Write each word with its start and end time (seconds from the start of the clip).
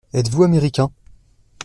Êtes-vous 0.13 0.41
Américain? 0.45 0.89